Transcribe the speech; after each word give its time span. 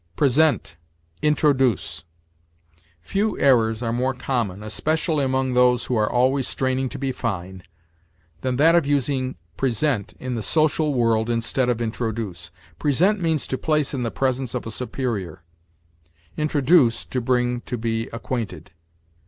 PRESENT 0.15 0.77
INTRODUCE. 1.21 2.05
Few 3.01 3.39
errors 3.39 3.83
are 3.83 3.93
more 3.93 4.15
common, 4.15 4.63
especially 4.63 5.23
among 5.23 5.53
those 5.53 5.83
who 5.85 5.95
are 5.95 6.11
always 6.11 6.47
straining 6.47 6.89
to 6.89 6.97
be 6.97 7.11
fine, 7.11 7.61
than 8.41 8.55
that 8.55 8.73
of 8.73 8.87
using 8.87 9.35
present, 9.57 10.15
in 10.19 10.33
the 10.33 10.41
social 10.41 10.95
world, 10.95 11.29
instead 11.29 11.69
of 11.69 11.83
introduce. 11.83 12.49
Present 12.79 13.21
means 13.21 13.45
to 13.45 13.59
place 13.59 13.93
in 13.93 14.01
the 14.01 14.09
presence 14.09 14.55
of 14.55 14.65
a 14.65 14.71
superior; 14.71 15.43
introduce, 16.35 17.05
to 17.05 17.21
bring 17.21 17.61
to 17.67 17.77
be 17.77 18.07
acquainted. 18.11 18.71